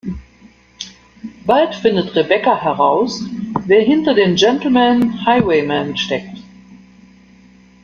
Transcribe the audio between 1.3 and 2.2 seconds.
Bald findet